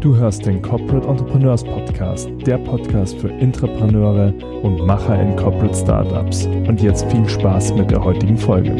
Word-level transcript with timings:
Du 0.00 0.16
hörst 0.16 0.46
den 0.46 0.62
Corporate 0.62 1.06
Entrepreneurs 1.06 1.62
Podcast, 1.62 2.30
der 2.46 2.56
Podcast 2.56 3.18
für 3.18 3.28
Intrapreneure 3.28 4.32
und 4.62 4.86
Macher 4.86 5.20
in 5.20 5.36
Corporate 5.36 5.74
Startups. 5.74 6.46
Und 6.46 6.80
jetzt 6.80 7.04
viel 7.12 7.28
Spaß 7.28 7.74
mit 7.74 7.90
der 7.90 8.02
heutigen 8.02 8.38
Folge. 8.38 8.74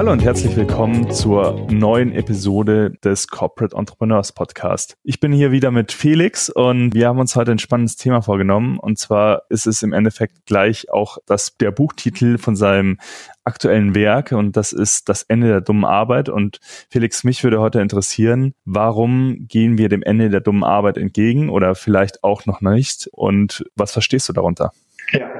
Hallo 0.00 0.12
und 0.12 0.24
herzlich 0.24 0.56
willkommen 0.56 1.10
zur 1.10 1.66
neuen 1.70 2.12
Episode 2.12 2.94
des 3.04 3.28
Corporate 3.28 3.76
Entrepreneurs 3.76 4.32
Podcast. 4.32 4.96
Ich 5.02 5.20
bin 5.20 5.30
hier 5.30 5.52
wieder 5.52 5.70
mit 5.70 5.92
Felix 5.92 6.48
und 6.48 6.94
wir 6.94 7.06
haben 7.06 7.18
uns 7.18 7.36
heute 7.36 7.50
ein 7.50 7.58
spannendes 7.58 7.96
Thema 7.96 8.22
vorgenommen. 8.22 8.78
Und 8.78 8.98
zwar 8.98 9.42
ist 9.50 9.66
es 9.66 9.82
im 9.82 9.92
Endeffekt 9.92 10.46
gleich 10.46 10.90
auch 10.90 11.18
das, 11.26 11.58
der 11.58 11.70
Buchtitel 11.70 12.38
von 12.38 12.56
seinem 12.56 12.96
aktuellen 13.44 13.94
Werk 13.94 14.32
und 14.32 14.56
das 14.56 14.72
ist 14.72 15.10
das 15.10 15.22
Ende 15.24 15.48
der 15.48 15.60
dummen 15.60 15.84
Arbeit. 15.84 16.30
Und 16.30 16.60
Felix, 16.88 17.22
mich 17.22 17.44
würde 17.44 17.60
heute 17.60 17.82
interessieren, 17.82 18.54
warum 18.64 19.48
gehen 19.48 19.76
wir 19.76 19.90
dem 19.90 20.02
Ende 20.02 20.30
der 20.30 20.40
dummen 20.40 20.64
Arbeit 20.64 20.96
entgegen 20.96 21.50
oder 21.50 21.74
vielleicht 21.74 22.24
auch 22.24 22.46
noch 22.46 22.62
nicht 22.62 23.10
und 23.12 23.66
was 23.76 23.92
verstehst 23.92 24.30
du 24.30 24.32
darunter? 24.32 24.72
Ja, 25.12 25.39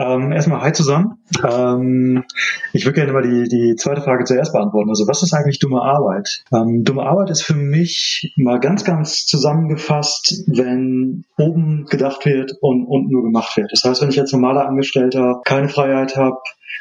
ähm, 0.00 0.32
erstmal 0.32 0.62
hi 0.62 0.72
zusammen. 0.72 1.18
Ähm, 1.48 2.24
ich 2.72 2.84
würde 2.84 2.96
gerne 2.96 3.12
mal 3.12 3.22
die, 3.22 3.48
die 3.48 3.76
zweite 3.76 4.02
Frage 4.02 4.24
zuerst 4.24 4.52
beantworten. 4.52 4.90
Also 4.90 5.06
was 5.06 5.22
ist 5.22 5.32
eigentlich 5.32 5.58
dumme 5.58 5.82
Arbeit? 5.82 6.42
Ähm, 6.52 6.84
dumme 6.84 7.02
Arbeit 7.02 7.30
ist 7.30 7.42
für 7.42 7.54
mich 7.54 8.32
mal 8.36 8.60
ganz, 8.60 8.84
ganz 8.84 9.26
zusammengefasst, 9.26 10.44
wenn 10.46 11.24
oben 11.36 11.86
gedacht 11.86 12.24
wird 12.26 12.52
und 12.60 12.86
unten 12.86 13.10
nur 13.10 13.22
gemacht 13.22 13.56
wird. 13.56 13.72
Das 13.72 13.84
heißt, 13.84 14.02
wenn 14.02 14.10
ich 14.10 14.20
als 14.20 14.32
normaler 14.32 14.66
Angestellter 14.66 15.40
keine 15.44 15.68
Freiheit 15.68 16.16
habe, 16.16 16.38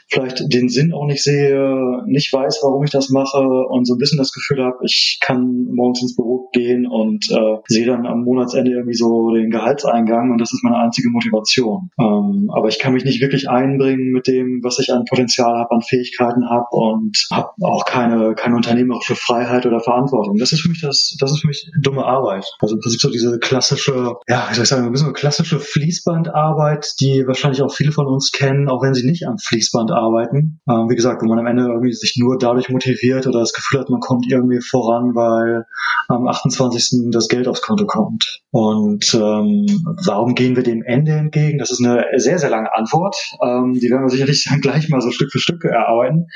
vielleicht 0.07 0.51
den 0.51 0.69
Sinn 0.69 0.93
auch 0.93 1.05
nicht 1.05 1.23
sehe, 1.23 2.03
nicht 2.07 2.31
weiß, 2.31 2.59
warum 2.63 2.83
ich 2.83 2.91
das 2.91 3.09
mache 3.09 3.39
und 3.39 3.85
so 3.85 3.95
ein 3.95 3.97
bisschen 3.97 4.17
das 4.17 4.33
Gefühl 4.33 4.63
habe, 4.63 4.77
ich 4.83 5.19
kann 5.21 5.65
morgens 5.71 6.01
ins 6.01 6.15
Büro 6.15 6.49
gehen 6.51 6.87
und 6.87 7.29
äh, 7.31 7.57
sehe 7.67 7.85
dann 7.85 8.05
am 8.05 8.23
Monatsende 8.23 8.71
irgendwie 8.71 8.95
so 8.95 9.31
den 9.31 9.51
Gehaltseingang 9.51 10.31
und 10.31 10.39
das 10.39 10.53
ist 10.53 10.63
meine 10.63 10.77
einzige 10.77 11.09
Motivation. 11.09 11.91
Ähm, 11.99 12.49
aber 12.53 12.67
ich 12.69 12.79
kann 12.79 12.93
mich 12.93 13.05
nicht 13.05 13.21
wirklich 13.21 13.49
einbringen 13.49 14.11
mit 14.11 14.27
dem, 14.27 14.61
was 14.63 14.79
ich 14.79 14.91
an 14.91 15.05
Potenzial 15.05 15.57
habe, 15.57 15.75
an 15.75 15.81
Fähigkeiten 15.81 16.49
habe 16.49 16.67
und 16.71 17.27
habe 17.31 17.49
auch 17.61 17.85
keine, 17.85 18.35
keine 18.35 18.55
unternehmerische 18.55 19.15
Freiheit 19.15 19.65
oder 19.65 19.79
Verantwortung. 19.79 20.37
Das 20.37 20.51
ist 20.51 20.61
für 20.61 20.69
mich 20.69 20.81
das, 20.81 21.15
das 21.19 21.31
ist 21.31 21.41
für 21.41 21.47
mich 21.47 21.69
dumme 21.81 22.05
Arbeit. 22.05 22.45
Also 22.59 22.75
im 22.75 22.81
Prinzip 22.81 23.01
so 23.01 23.09
diese 23.09 23.39
klassische, 23.39 24.15
ja, 24.27 24.47
wie 24.49 24.55
soll 24.55 24.63
ich 24.63 24.69
sagen, 24.69 24.85
ein 24.85 24.91
bisschen 24.91 25.13
klassische 25.13 25.59
Fließbandarbeit, 25.59 26.95
die 26.99 27.25
wahrscheinlich 27.27 27.61
auch 27.61 27.73
viele 27.73 27.91
von 27.91 28.07
uns 28.07 28.31
kennen, 28.31 28.69
auch 28.69 28.81
wenn 28.81 28.93
sie 28.93 29.05
nicht 29.05 29.27
am 29.27 29.37
Fließband 29.37 29.78
arbeiten. 29.87 30.59
Ähm, 30.69 30.89
wie 30.89 30.95
gesagt, 30.95 31.21
wo 31.21 31.27
man 31.27 31.39
am 31.39 31.47
Ende 31.47 31.63
irgendwie 31.63 31.93
sich 31.93 32.15
nur 32.17 32.37
dadurch 32.37 32.69
motiviert 32.69 33.27
oder 33.27 33.39
das 33.39 33.53
Gefühl 33.53 33.79
hat, 33.79 33.89
man 33.89 33.99
kommt 33.99 34.25
irgendwie 34.29 34.61
voran, 34.61 35.15
weil 35.15 35.65
am 36.07 36.27
28. 36.27 37.11
das 37.11 37.27
Geld 37.27 37.47
aufs 37.47 37.61
Konto 37.61 37.85
kommt. 37.85 38.41
Und 38.51 39.13
ähm, 39.13 39.65
warum 40.05 40.35
gehen 40.35 40.55
wir 40.55 40.63
dem 40.63 40.83
Ende 40.83 41.13
entgegen? 41.13 41.59
Das 41.59 41.71
ist 41.71 41.83
eine 41.83 42.05
sehr, 42.17 42.39
sehr 42.39 42.49
lange 42.49 42.73
Antwort. 42.75 43.15
Ähm, 43.43 43.73
die 43.73 43.89
werden 43.89 44.03
wir 44.03 44.09
sicherlich 44.09 44.45
dann 44.49 44.61
gleich 44.61 44.89
mal 44.89 45.01
so 45.01 45.11
Stück 45.11 45.31
für 45.31 45.39
Stück 45.39 45.63
erarbeiten. 45.63 46.27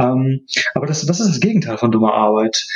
Ähm, 0.00 0.46
aber 0.74 0.86
das, 0.86 1.04
das 1.06 1.20
ist 1.20 1.28
das 1.28 1.40
Gegenteil 1.40 1.78
von 1.78 1.90
dummer 1.90 2.14
Arbeit. 2.14 2.66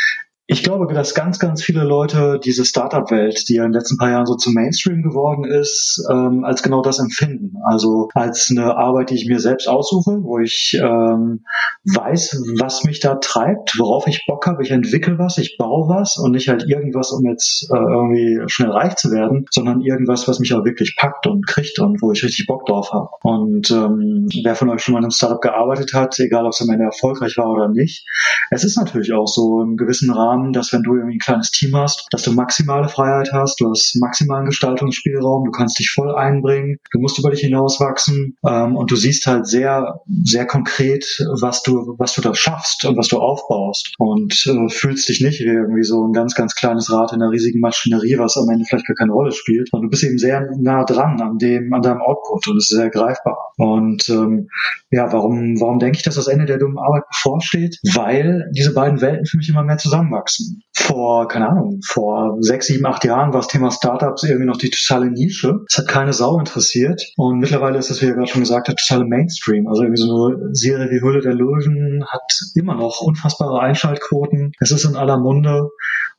Ich 0.47 0.63
glaube, 0.63 0.93
dass 0.93 1.15
ganz, 1.15 1.39
ganz 1.39 1.63
viele 1.63 1.85
Leute 1.85 2.39
diese 2.45 2.67
Startup-Welt, 2.67 3.49
die 3.49 3.55
ja 3.55 3.65
in 3.65 3.73
den 3.73 3.79
letzten 3.81 3.97
paar 3.97 4.11
Jahren 4.11 4.27
so 4.27 4.35
zum 4.35 4.53
Mainstream 4.53 5.03
geworden 5.03 5.45
ist, 5.45 6.07
ähm, 6.11 6.45
als 6.45 6.63
genau 6.63 6.83
das 6.83 6.99
empfinden. 6.99 7.57
Also 7.65 8.11
als 8.13 8.51
eine 8.51 8.77
Arbeit, 8.77 9.09
die 9.09 9.15
ich 9.15 9.27
mir 9.27 9.41
selbst 9.41 9.67
aussuche, 9.69 10.23
wo 10.23 10.39
ich 10.39 10.79
ähm, 10.79 11.45
weiß, 11.85 12.43
was 12.61 12.85
mich 12.85 13.01
da 13.01 13.15
treibt, 13.15 13.79
worauf 13.79 14.07
ich 14.07 14.27
Bock 14.27 14.47
habe. 14.47 14.63
Ich 14.63 14.71
entwickle 14.71 15.19
was, 15.19 15.39
ich 15.39 15.57
baue 15.57 15.89
was 15.89 16.19
und 16.19 16.33
nicht 16.33 16.51
halt 16.51 16.69
irgendwas, 16.69 17.11
um 17.11 17.25
jetzt 17.25 17.71
äh, 17.73 17.79
irgendwie 17.79 18.43
schnell 18.49 18.71
reich 18.71 18.97
zu 18.97 19.11
werden, 19.13 19.47
sondern 19.51 19.81
irgendwas, 19.81 20.29
was 20.29 20.41
mich 20.41 20.53
auch 20.53 20.67
wirklich 20.67 20.95
packt 20.99 21.27
und 21.27 21.47
kriegt 21.47 21.79
und 21.79 22.03
wo 22.03 22.13
ich 22.13 22.23
richtig 22.23 22.47
Bock 22.47 22.67
drauf 22.67 22.93
habe. 22.93 23.09
Und 23.23 23.71
ähm, 23.71 24.29
wer 24.45 24.55
von 24.55 24.69
euch 24.69 24.83
schon 24.83 24.93
mal 24.93 24.99
in 24.99 25.05
einem 25.05 25.11
Startup 25.11 25.41
gearbeitet 25.41 25.95
hat, 25.95 26.19
egal 26.19 26.45
ob 26.45 26.53
es 26.53 26.61
am 26.61 26.69
Ende 26.69 26.85
erfolgreich 26.85 27.39
war 27.39 27.51
oder 27.51 27.71
nicht, 27.71 28.07
es 28.51 28.63
ist 28.63 28.77
natürlich 28.77 29.15
auch 29.15 29.27
so 29.27 29.63
im 29.63 29.79
gewissen 29.79 30.11
Rahmen 30.11 30.34
Rahmen, 30.35 30.53
dass 30.53 30.73
wenn 30.73 30.83
du 30.83 30.95
irgendwie 30.95 31.17
ein 31.17 31.21
kleines 31.21 31.51
Team 31.51 31.77
hast, 31.77 32.07
dass 32.11 32.23
du 32.23 32.33
maximale 32.33 32.89
Freiheit 32.89 33.31
hast, 33.33 33.61
du 33.61 33.71
hast 33.71 33.97
maximalen 33.97 34.47
Gestaltungsspielraum, 34.47 35.45
du 35.45 35.51
kannst 35.51 35.79
dich 35.79 35.91
voll 35.91 36.15
einbringen, 36.15 36.79
du 36.93 36.99
musst 36.99 37.19
über 37.19 37.31
dich 37.31 37.41
hinauswachsen 37.41 38.37
ähm, 38.47 38.77
und 38.77 38.91
du 38.91 38.97
siehst 38.97 39.27
halt 39.27 39.47
sehr, 39.47 40.01
sehr 40.23 40.47
konkret, 40.47 41.05
was 41.41 41.63
du, 41.63 41.95
was 41.99 42.15
du 42.15 42.21
da 42.21 42.35
schaffst 42.35 42.85
und 42.85 42.97
was 42.97 43.09
du 43.09 43.19
aufbaust 43.19 43.95
und 43.99 44.47
äh, 44.47 44.69
fühlst 44.69 45.09
dich 45.09 45.21
nicht 45.21 45.41
wie 45.41 45.45
irgendwie 45.45 45.85
so 45.85 46.07
ein 46.07 46.13
ganz, 46.13 46.35
ganz 46.35 46.55
kleines 46.55 46.93
Rad 46.93 47.13
in 47.13 47.23
einer 47.23 47.31
riesigen 47.31 47.61
Maschinerie, 47.61 48.19
was 48.19 48.37
am 48.37 48.49
Ende 48.49 48.65
vielleicht 48.69 48.87
gar 48.87 48.97
keine 48.97 49.13
Rolle 49.13 49.33
spielt. 49.33 49.73
Und 49.73 49.83
du 49.83 49.89
bist 49.89 50.05
eben 50.05 50.19
sehr 50.19 50.49
nah 50.59 50.85
dran 50.85 51.21
an 51.21 51.39
dem, 51.39 51.73
an 51.73 51.83
deinem 51.83 52.01
Output 52.01 52.49
und 52.49 52.57
es 52.59 52.71
ist 52.71 52.77
sehr 52.77 52.91
greifbar. 52.91 53.53
Und 53.57 54.09
ähm, 54.09 54.49
ja, 54.91 55.13
warum, 55.13 55.61
warum 55.61 55.79
denke 55.79 55.99
ich, 55.99 56.03
dass 56.03 56.17
das 56.17 56.29
Ende 56.29 56.47
der 56.47 56.59
dummen 56.59 56.79
Arbeit 56.79 57.05
bevorsteht? 57.09 57.79
Weil 57.95 58.51
diese 58.53 58.75
beiden 58.75 59.01
Welten 59.01 59.27
für 59.27 59.37
mich 59.37 59.49
immer 59.49 59.63
mehr 59.63 59.79
zusammenwachsen 59.79 60.24
gewachsen. 60.25 60.63
Vor, 60.73 61.29
keine 61.29 61.49
Ahnung, 61.49 61.81
vor 61.87 62.37
sechs, 62.41 62.67
sieben, 62.67 62.85
acht 62.87 63.05
Jahren 63.05 63.33
war 63.33 63.41
das 63.41 63.49
Thema 63.49 63.71
Startups 63.71 64.25
irgendwie 64.25 64.47
noch 64.47 64.57
die 64.57 64.71
totale 64.71 65.11
Nische. 65.11 65.61
Es 65.69 65.79
hat 65.79 65.89
keine 65.89 66.13
Sau 66.13 66.39
interessiert. 66.39 67.01
Und 67.17 67.39
mittlerweile 67.39 67.79
ist 67.79 67.91
das, 67.91 68.03
wie 68.03 68.07
ihr 68.07 68.15
gerade 68.15 68.27
schon 68.27 68.43
gesagt 68.43 68.69
habt, 68.69 68.81
totale 68.81 69.07
Mainstream. 69.07 69.69
Also 69.69 69.83
irgendwie 69.83 70.03
so 70.03 70.27
eine 70.27 70.55
Serie 70.55 70.91
wie 70.91 71.01
Hülle 71.01 71.21
der 71.21 71.35
Löwen 71.35 72.05
hat 72.07 72.23
immer 72.55 72.75
noch 72.75 73.01
unfassbare 73.01 73.61
Einschaltquoten. 73.61 74.53
Es 74.61 74.71
ist 74.73 74.85
in 74.85 74.97
aller 74.97 75.19
Munde. 75.19 75.71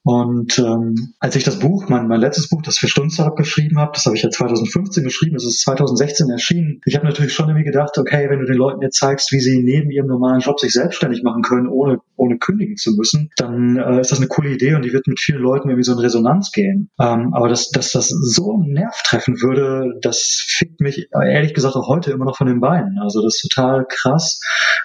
Und 0.06 0.60
ähm, 0.60 1.16
als 1.20 1.36
ich 1.36 1.44
das 1.44 1.58
Buch, 1.58 1.90
mein, 1.90 2.08
mein 2.08 2.20
letztes 2.20 2.48
Buch, 2.48 2.62
das 2.62 2.78
für 2.78 2.88
Stundenstartup 2.88 3.36
geschrieben 3.36 3.80
habe, 3.80 3.92
das 3.96 4.06
habe 4.06 4.16
ich 4.16 4.22
ja 4.22 4.30
2015 4.30 5.04
geschrieben, 5.04 5.36
es 5.36 5.46
ist 5.46 5.62
2016 5.62 6.30
erschienen. 6.30 6.80
Ich 6.86 6.96
habe 6.96 7.08
natürlich 7.08 7.34
schon 7.34 7.50
irgendwie 7.50 7.66
gedacht, 7.66 7.98
okay, 7.98 8.30
wenn 8.30 8.38
du 8.38 8.46
den 8.46 8.56
Leuten 8.56 8.84
jetzt 8.84 9.00
zeigst, 9.00 9.32
wie 9.32 9.40
sie 9.40 9.64
neben 9.64 9.90
ihrem 9.90 10.06
normalen 10.06 10.42
Job 10.42 10.60
sich 10.60 10.74
selbstständig 10.74 11.24
machen 11.24 11.42
können, 11.42 11.68
ohne, 11.68 12.02
ohne 12.18 12.38
kündigen 12.38 12.78
zu 12.78 12.92
müssen, 12.92 13.32
dann 13.36 13.78
äh, 13.78 14.00
ist 14.00 14.12
das 14.12 14.20
eine 14.20 14.28
coole 14.28 14.52
Idee 14.52 14.76
und 14.76 14.86
die 14.86 14.94
wird 14.94 15.08
mit 15.08 15.20
vielen 15.20 15.42
Leuten 15.42 15.70
irgendwie 15.70 15.84
so 15.84 15.94
in 15.94 16.00
Resonanz 16.00 16.52
gehen. 16.52 16.92
Ähm, 17.00 17.34
aber 17.34 17.50
dass, 17.50 17.72
dass 17.72 17.92
das 17.92 18.10
so 18.10 18.54
einen 18.54 18.74
Nerv 18.74 19.02
treffen 19.04 19.42
würde, 19.42 19.98
das 20.02 20.46
fickt 20.48 20.82
mich 20.82 21.10
ehrlich 21.12 21.56
gesagt 21.56 21.76
auch 21.76 21.88
heute 21.88 22.12
immer 22.12 22.26
noch 22.26 22.38
von 22.38 22.46
den 22.46 22.60
Beinen. 22.60 23.00
Also 23.00 23.24
das 23.24 23.38
ist 23.38 23.50
total 23.50 23.88
krass, 23.90 24.40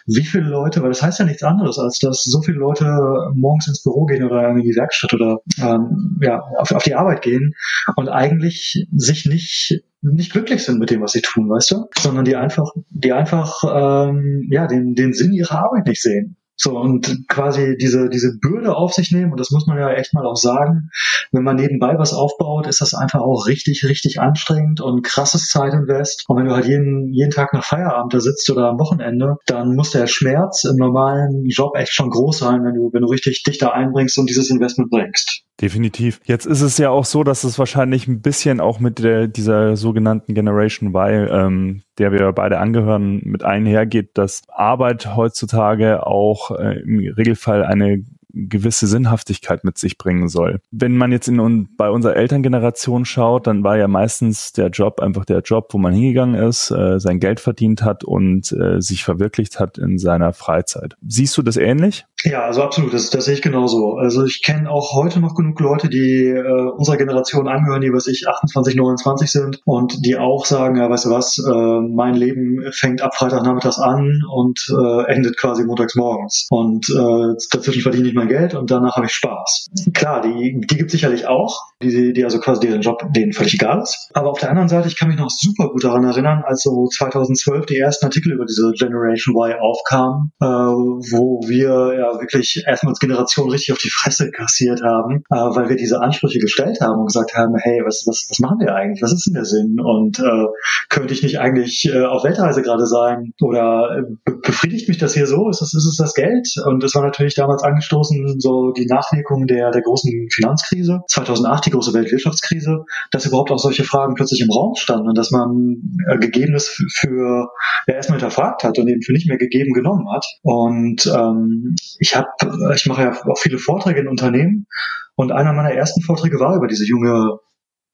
wie 0.06 0.24
viele 0.24 0.48
Leute, 0.48 0.80
weil 0.80 0.88
das 0.88 1.02
heißt 1.02 1.18
ja 1.18 1.26
nichts 1.26 1.42
anderes, 1.42 1.78
als 1.78 1.98
dass 1.98 2.22
so 2.22 2.40
viele 2.40 2.56
Leute 2.56 2.86
morgens 3.34 3.68
ins 3.68 3.82
Büro 3.82 4.06
gehen 4.06 4.24
oder 4.24 4.48
in 4.48 4.62
die 4.62 4.74
Werkstatt 4.74 5.09
Werkstatt 5.10 5.14
oder 5.14 5.40
ähm, 5.58 6.18
ja, 6.22 6.40
auf, 6.58 6.72
auf 6.72 6.82
die 6.82 6.94
Arbeit 6.94 7.22
gehen 7.22 7.54
und 7.96 8.08
eigentlich 8.08 8.86
sich 8.94 9.26
nicht 9.26 9.82
nicht 10.02 10.32
glücklich 10.32 10.64
sind 10.64 10.78
mit 10.78 10.90
dem, 10.90 11.02
was 11.02 11.12
sie 11.12 11.20
tun, 11.20 11.50
weißt 11.50 11.72
du, 11.72 11.84
sondern 11.98 12.24
die 12.24 12.34
einfach, 12.34 12.70
die 12.88 13.12
einfach 13.12 13.62
ähm, 13.64 14.46
ja 14.50 14.66
den 14.66 14.94
den 14.94 15.12
Sinn 15.12 15.32
ihrer 15.32 15.64
Arbeit 15.64 15.86
nicht 15.86 16.02
sehen. 16.02 16.36
So, 16.62 16.78
und 16.78 17.26
quasi 17.26 17.78
diese, 17.80 18.10
diese 18.10 18.36
Bürde 18.38 18.76
auf 18.76 18.92
sich 18.92 19.12
nehmen, 19.12 19.32
und 19.32 19.40
das 19.40 19.50
muss 19.50 19.66
man 19.66 19.78
ja 19.78 19.90
echt 19.92 20.12
mal 20.12 20.26
auch 20.26 20.36
sagen, 20.36 20.90
wenn 21.32 21.42
man 21.42 21.56
nebenbei 21.56 21.94
was 21.96 22.12
aufbaut, 22.12 22.66
ist 22.66 22.82
das 22.82 22.92
einfach 22.92 23.20
auch 23.20 23.46
richtig, 23.46 23.86
richtig 23.88 24.20
anstrengend 24.20 24.82
und 24.82 25.02
krasses 25.02 25.46
Zeitinvest. 25.46 26.26
Und 26.28 26.36
wenn 26.36 26.44
du 26.44 26.54
halt 26.54 26.66
jeden, 26.66 27.14
jeden 27.14 27.30
Tag 27.30 27.54
nach 27.54 27.64
Feierabend 27.64 28.12
da 28.12 28.20
sitzt 28.20 28.50
oder 28.50 28.68
am 28.68 28.78
Wochenende, 28.78 29.36
dann 29.46 29.74
muss 29.74 29.92
der 29.92 30.06
Schmerz 30.06 30.64
im 30.64 30.76
normalen 30.76 31.46
Job 31.46 31.74
echt 31.76 31.94
schon 31.94 32.10
groß 32.10 32.40
sein, 32.40 32.62
wenn 32.62 32.74
du, 32.74 32.90
wenn 32.92 33.00
du 33.00 33.08
richtig 33.08 33.42
dich 33.42 33.56
da 33.56 33.70
einbringst 33.70 34.18
und 34.18 34.28
dieses 34.28 34.50
Investment 34.50 34.90
bringst. 34.90 35.44
Definitiv. 35.60 36.20
Jetzt 36.24 36.46
ist 36.46 36.62
es 36.62 36.78
ja 36.78 36.88
auch 36.88 37.04
so, 37.04 37.22
dass 37.22 37.44
es 37.44 37.58
wahrscheinlich 37.58 38.08
ein 38.08 38.22
bisschen 38.22 38.60
auch 38.60 38.80
mit 38.80 38.98
der, 38.98 39.28
dieser 39.28 39.76
sogenannten 39.76 40.34
Generation 40.34 40.94
Y, 40.94 41.28
ähm, 41.30 41.82
der 41.98 42.12
wir 42.12 42.32
beide 42.32 42.58
angehören, 42.58 43.20
mit 43.24 43.44
einhergeht, 43.44 44.16
dass 44.16 44.42
Arbeit 44.48 45.14
heutzutage 45.14 46.06
auch 46.06 46.50
äh, 46.52 46.80
im 46.80 46.98
Regelfall 47.14 47.62
eine 47.62 48.04
gewisse 48.32 48.86
Sinnhaftigkeit 48.86 49.64
mit 49.64 49.78
sich 49.78 49.98
bringen 49.98 50.28
soll. 50.28 50.60
Wenn 50.70 50.96
man 50.96 51.12
jetzt 51.12 51.28
in, 51.28 51.68
bei 51.76 51.90
unserer 51.90 52.16
Elterngeneration 52.16 53.04
schaut, 53.04 53.46
dann 53.46 53.64
war 53.64 53.76
ja 53.76 53.88
meistens 53.88 54.52
der 54.52 54.68
Job 54.68 55.00
einfach 55.00 55.24
der 55.24 55.40
Job, 55.40 55.68
wo 55.72 55.78
man 55.78 55.92
hingegangen 55.92 56.40
ist, 56.40 56.70
äh, 56.70 56.98
sein 56.98 57.20
Geld 57.20 57.40
verdient 57.40 57.82
hat 57.82 58.04
und 58.04 58.52
äh, 58.52 58.80
sich 58.80 59.04
verwirklicht 59.04 59.58
hat 59.58 59.78
in 59.78 59.98
seiner 59.98 60.32
Freizeit. 60.32 60.96
Siehst 61.06 61.36
du 61.36 61.42
das 61.42 61.56
ähnlich? 61.56 62.06
Ja, 62.24 62.44
also 62.44 62.62
absolut, 62.62 62.92
das, 62.92 63.10
das 63.10 63.24
sehe 63.24 63.34
ich 63.34 63.42
genauso. 63.42 63.94
Also 63.94 64.24
ich 64.24 64.42
kenne 64.42 64.70
auch 64.70 64.92
heute 64.94 65.20
noch 65.20 65.34
genug 65.34 65.58
Leute, 65.60 65.88
die 65.88 66.26
äh, 66.26 66.70
unserer 66.76 66.98
Generation 66.98 67.48
angehören, 67.48 67.80
die 67.80 67.92
was 67.92 68.06
ich 68.06 68.28
28, 68.28 68.76
29 68.76 69.30
sind 69.30 69.60
und 69.64 70.04
die 70.04 70.16
auch 70.16 70.44
sagen, 70.44 70.76
ja, 70.76 70.90
weißt 70.90 71.06
du 71.06 71.10
was, 71.10 71.38
äh, 71.38 71.80
mein 71.94 72.14
Leben 72.14 72.70
fängt 72.72 73.00
ab 73.00 73.14
Freitagnachmittags 73.14 73.78
an 73.78 74.20
und 74.30 74.60
äh, 74.70 75.12
endet 75.12 75.38
quasi 75.38 75.64
montags 75.64 75.94
morgens. 75.94 76.46
Und 76.50 76.90
äh, 76.90 77.34
dazwischen 77.52 77.82
verdiene 77.82 78.08
ich 78.08 78.14
mein 78.14 78.28
Geld 78.28 78.54
und 78.54 78.70
danach 78.70 78.96
habe 78.96 79.06
ich 79.06 79.12
Spaß. 79.12 79.68
Klar, 79.94 80.20
die, 80.20 80.60
die 80.60 80.76
gibt 80.76 80.90
sicherlich 80.90 81.26
auch, 81.26 81.58
die, 81.82 82.12
die 82.12 82.24
also 82.24 82.38
quasi 82.38 82.60
deren 82.60 82.82
Job 82.82 83.02
denen 83.14 83.32
völlig 83.32 83.54
egal 83.54 83.80
ist. 83.82 84.10
Aber 84.12 84.30
auf 84.30 84.38
der 84.38 84.50
anderen 84.50 84.68
Seite, 84.68 84.88
ich 84.88 84.98
kann 84.98 85.08
mich 85.08 85.18
noch 85.18 85.30
super 85.30 85.70
gut 85.70 85.84
daran 85.84 86.04
erinnern, 86.04 86.42
als 86.44 86.62
so 86.62 86.86
2012 86.86 87.64
die 87.66 87.78
ersten 87.78 88.04
Artikel 88.04 88.32
über 88.32 88.44
diese 88.44 88.72
Generation 88.78 89.34
Y 89.34 89.58
aufkamen, 89.58 90.32
äh, 90.40 90.46
wo 90.46 91.40
wir 91.48 91.98
ja 91.98 92.09
wir 92.12 92.20
wirklich 92.20 92.62
erstmal 92.66 92.92
als 92.92 93.00
Generation 93.00 93.50
richtig 93.50 93.72
auf 93.72 93.78
die 93.78 93.90
Fresse 93.90 94.30
kassiert 94.30 94.82
haben, 94.82 95.24
äh, 95.30 95.36
weil 95.36 95.68
wir 95.68 95.76
diese 95.76 96.00
Ansprüche 96.00 96.38
gestellt 96.38 96.80
haben 96.80 97.00
und 97.00 97.06
gesagt 97.06 97.34
haben, 97.34 97.54
hey, 97.58 97.80
was, 97.84 98.04
was, 98.06 98.26
was 98.28 98.38
machen 98.38 98.58
wir 98.60 98.74
eigentlich? 98.74 99.02
Was 99.02 99.12
ist 99.12 99.26
denn 99.26 99.34
der 99.34 99.44
Sinn? 99.44 99.80
Und 99.80 100.18
äh, 100.18 100.46
könnte 100.88 101.14
ich 101.14 101.22
nicht 101.22 101.38
eigentlich 101.38 101.88
äh, 101.92 102.04
auf 102.04 102.24
Weltreise 102.24 102.62
gerade 102.62 102.86
sein? 102.86 103.32
Oder 103.40 103.98
äh, 103.98 104.32
befriedigt 104.42 104.88
mich 104.88 104.98
das 104.98 105.14
hier 105.14 105.26
so? 105.26 105.48
Ist 105.48 105.60
das, 105.60 105.74
ist 105.74 105.86
es 105.86 105.96
das 105.96 106.14
Geld? 106.14 106.48
Und 106.66 106.82
das 106.82 106.94
war 106.94 107.02
natürlich 107.02 107.34
damals 107.34 107.62
angestoßen, 107.62 108.40
so 108.40 108.72
die 108.72 108.86
Nachwirkungen 108.86 109.46
der, 109.46 109.70
der 109.70 109.82
großen 109.82 110.28
Finanzkrise, 110.32 111.00
2008 111.08 111.66
die 111.66 111.70
große 111.70 111.94
Weltwirtschaftskrise, 111.94 112.84
dass 113.10 113.26
überhaupt 113.26 113.50
auch 113.50 113.58
solche 113.58 113.84
Fragen 113.84 114.14
plötzlich 114.14 114.40
im 114.40 114.50
Raum 114.50 114.74
standen 114.76 115.08
und 115.08 115.18
dass 115.18 115.30
man 115.30 115.76
äh, 116.08 116.18
Gegebenes 116.18 116.68
für 116.92 117.48
ja, 117.86 117.94
erstmal 117.94 118.18
hinterfragt 118.18 118.64
hat 118.64 118.78
und 118.78 118.88
eben 118.88 119.02
für 119.02 119.12
nicht 119.12 119.28
mehr 119.28 119.38
gegeben 119.38 119.72
genommen 119.72 120.06
hat. 120.12 120.26
Und 120.42 121.06
ähm, 121.06 121.74
ich 122.00 122.16
habe, 122.16 122.28
ich 122.74 122.86
mache 122.86 123.02
ja 123.02 123.12
auch 123.12 123.38
viele 123.38 123.58
Vorträge 123.58 124.00
in 124.00 124.08
Unternehmen 124.08 124.66
und 125.14 125.32
einer 125.32 125.52
meiner 125.52 125.72
ersten 125.72 126.00
Vorträge 126.00 126.40
war 126.40 126.56
über 126.56 126.66
diese 126.66 126.86
junge 126.86 127.38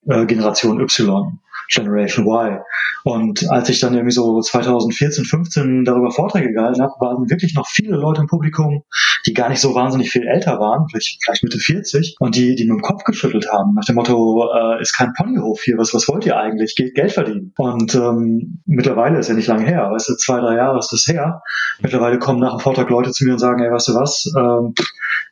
äh, 0.06 0.24
Generation 0.26 0.80
Y. 0.80 1.40
Generation 1.68 2.26
Y. 2.26 2.60
Und 3.04 3.48
als 3.50 3.68
ich 3.68 3.78
dann 3.80 3.94
irgendwie 3.94 4.12
so 4.12 4.40
2014, 4.40 5.24
15 5.24 5.84
darüber 5.84 6.10
Vorträge 6.10 6.52
gehalten 6.52 6.82
habe, 6.82 6.92
waren 6.98 7.30
wirklich 7.30 7.54
noch 7.54 7.68
viele 7.68 7.96
Leute 7.96 8.22
im 8.22 8.26
Publikum, 8.26 8.82
die 9.26 9.32
gar 9.32 9.48
nicht 9.48 9.60
so 9.60 9.74
wahnsinnig 9.74 10.10
viel 10.10 10.26
älter 10.26 10.58
waren, 10.58 10.86
vielleicht, 10.88 11.18
vielleicht 11.22 11.44
Mitte 11.44 11.58
40, 11.58 12.16
und 12.18 12.34
die, 12.34 12.54
die 12.54 12.64
mit 12.64 12.78
dem 12.78 12.82
Kopf 12.82 13.04
geschüttelt 13.04 13.50
haben, 13.52 13.74
nach 13.74 13.84
dem 13.84 13.94
Motto, 13.94 14.48
äh, 14.52 14.80
ist 14.80 14.92
kein 14.92 15.12
Ponyhof 15.12 15.62
hier, 15.62 15.78
was, 15.78 15.94
was 15.94 16.08
wollt 16.08 16.26
ihr 16.26 16.36
eigentlich? 16.36 16.74
Geht 16.74 16.94
Geld 16.94 17.12
verdienen. 17.12 17.52
Und 17.56 17.94
ähm, 17.94 18.60
mittlerweile 18.66 19.18
ist 19.18 19.28
ja 19.28 19.34
nicht 19.34 19.48
lange 19.48 19.66
her, 19.66 19.90
weißt 19.92 20.08
du, 20.08 20.16
zwei, 20.16 20.40
drei 20.40 20.56
Jahre 20.56 20.78
ist 20.78 20.92
das 20.92 21.06
her. 21.06 21.42
Mittlerweile 21.80 22.18
kommen 22.18 22.40
nach 22.40 22.56
dem 22.56 22.60
Vortrag 22.60 22.90
Leute 22.90 23.12
zu 23.12 23.24
mir 23.24 23.32
und 23.32 23.38
sagen, 23.38 23.62
ey, 23.62 23.70
weißt 23.70 23.88
du 23.88 23.94
was, 23.94 24.32
ähm, 24.36 24.74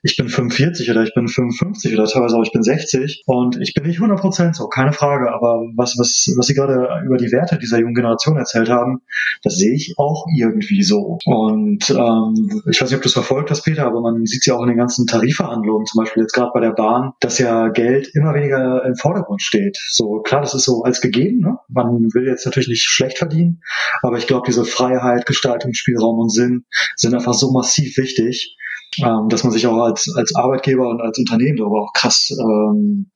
ich 0.04 0.16
bin 0.18 0.28
45 0.28 0.90
oder 0.90 1.02
ich 1.02 1.14
bin 1.14 1.28
55 1.28 1.94
oder 1.94 2.04
teilweise 2.04 2.36
auch 2.36 2.42
ich 2.42 2.52
bin 2.52 2.62
60 2.62 3.22
und 3.24 3.58
ich 3.58 3.72
bin 3.72 3.86
nicht 3.86 4.00
100% 4.00 4.54
so, 4.54 4.68
keine 4.68 4.92
Frage, 4.92 5.32
aber 5.32 5.62
was, 5.76 5.96
was, 5.98 6.30
was 6.36 6.46
Sie 6.46 6.52
gerade 6.52 7.02
über 7.06 7.16
die 7.16 7.32
Werte 7.32 7.58
dieser 7.58 7.80
jungen 7.80 7.94
Generation 7.94 8.36
erzählt 8.36 8.68
haben, 8.68 9.00
das 9.42 9.56
sehe 9.56 9.74
ich 9.74 9.94
auch 9.96 10.26
irgendwie 10.36 10.82
so. 10.82 11.18
Und 11.24 11.88
ähm, 11.88 12.62
ich 12.70 12.80
weiß 12.80 12.90
nicht, 12.90 12.96
ob 12.96 13.02
du 13.02 13.08
es 13.08 13.14
verfolgt 13.14 13.50
hast, 13.50 13.62
Peter, 13.62 13.86
aber 13.86 14.02
man 14.02 14.26
sieht 14.26 14.44
ja 14.44 14.54
auch 14.54 14.62
in 14.62 14.68
den 14.68 14.76
ganzen 14.76 15.06
Tarifverhandlungen, 15.06 15.86
zum 15.86 16.04
Beispiel 16.04 16.22
jetzt 16.22 16.34
gerade 16.34 16.50
bei 16.52 16.60
der 16.60 16.72
Bahn, 16.72 17.12
dass 17.20 17.38
ja 17.38 17.68
Geld 17.68 18.08
immer 18.14 18.34
weniger 18.34 18.84
im 18.84 18.96
Vordergrund 18.96 19.40
steht. 19.40 19.78
So 19.88 20.20
klar, 20.20 20.42
das 20.42 20.52
ist 20.52 20.64
so 20.64 20.82
als 20.82 21.00
gegeben. 21.00 21.40
Ne? 21.40 21.56
Man 21.68 22.12
will 22.12 22.26
jetzt 22.26 22.44
natürlich 22.44 22.68
nicht 22.68 22.82
schlecht 22.82 23.16
verdienen, 23.16 23.62
aber 24.02 24.18
ich 24.18 24.26
glaube, 24.26 24.44
diese 24.46 24.66
Freiheit, 24.66 25.24
Gestaltungsspielraum 25.24 26.18
und 26.18 26.30
Sinn 26.30 26.66
sind 26.94 27.14
einfach 27.14 27.32
so 27.32 27.50
massiv 27.52 27.96
wichtig, 27.96 28.54
ähm, 29.02 29.28
dass 29.28 29.44
man 29.44 29.52
sich 29.52 29.66
auch 29.66 29.80
als, 29.82 30.12
als 30.16 30.34
Arbeitgeber 30.34 30.88
und 30.88 31.00
als 31.00 31.18
Unternehmen 31.18 31.56
darüber 31.56 31.82
auch 31.82 31.92
krass 31.92 32.30
ähm, 32.38 33.10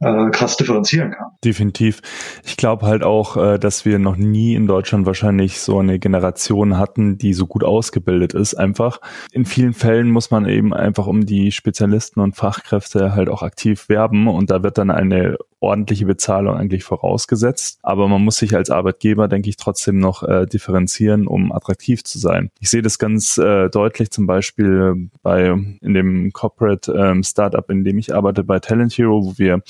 äh, 0.00 0.30
krass 0.30 0.56
differenzieren 0.56 1.12
kann. 1.12 1.28
Definitiv. 1.44 2.00
Ich 2.44 2.56
glaube 2.56 2.86
halt 2.86 3.02
auch, 3.02 3.36
äh, 3.36 3.58
dass 3.58 3.84
wir 3.84 3.98
noch 3.98 4.16
nie 4.16 4.54
in 4.54 4.66
Deutschland 4.66 5.06
wahrscheinlich 5.06 5.60
so 5.60 5.78
eine 5.78 5.98
Generation 5.98 6.78
hatten, 6.78 7.16
die 7.16 7.32
so 7.32 7.46
gut 7.46 7.64
ausgebildet 7.64 8.34
ist. 8.34 8.54
Einfach 8.54 9.00
in 9.32 9.44
vielen 9.44 9.72
Fällen 9.72 10.10
muss 10.10 10.30
man 10.30 10.46
eben 10.46 10.74
einfach 10.74 11.06
um 11.06 11.24
die 11.24 11.52
Spezialisten 11.52 12.20
und 12.20 12.36
Fachkräfte 12.36 13.14
halt 13.14 13.28
auch 13.28 13.42
aktiv 13.42 13.88
werben 13.88 14.28
und 14.28 14.50
da 14.50 14.62
wird 14.62 14.78
dann 14.78 14.90
eine 14.90 15.36
ordentliche 15.64 16.06
Bezahlung 16.06 16.56
eigentlich 16.56 16.84
vorausgesetzt. 16.84 17.78
Aber 17.82 18.06
man 18.08 18.22
muss 18.22 18.36
sich 18.36 18.54
als 18.54 18.70
Arbeitgeber, 18.70 19.28
denke 19.28 19.48
ich, 19.48 19.56
trotzdem 19.56 19.98
noch 19.98 20.22
äh, 20.22 20.46
differenzieren, 20.46 21.26
um 21.26 21.52
attraktiv 21.52 22.04
zu 22.04 22.18
sein. 22.18 22.50
Ich 22.60 22.70
sehe 22.70 22.82
das 22.82 22.98
ganz 22.98 23.38
äh, 23.38 23.70
deutlich 23.70 24.10
zum 24.10 24.26
Beispiel 24.26 25.10
bei 25.22 25.46
in 25.46 25.94
dem 25.94 26.32
Corporate 26.32 26.92
ähm, 26.92 27.22
Startup, 27.22 27.68
in 27.70 27.84
dem 27.84 27.98
ich 27.98 28.14
arbeite, 28.14 28.44
bei 28.44 28.58
Talent 28.58 28.92
Hero, 28.92 29.24
wo 29.24 29.38
wir 29.38 29.62